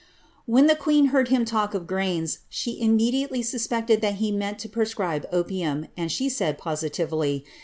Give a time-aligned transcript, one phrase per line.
[0.03, 0.03] ""^^
[0.47, 4.67] When the queen heard him talk of grains, she immediately suspectd that he meant to
[4.67, 7.59] prescribe opium, and she said, positively, that ihi >' LetitT of Hollis.